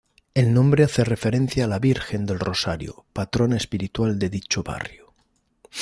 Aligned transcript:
El 0.33 0.51
nombre 0.55 0.83
hace 0.83 1.03
referencia 1.03 1.65
a 1.65 1.67
la 1.67 1.77
Virgen 1.77 2.25
del 2.25 2.39
Rosario, 2.39 3.05
patrona 3.13 3.55
espiritual 3.57 4.17
de 4.17 4.31
dicho 4.31 4.63
barrio. 4.63 5.13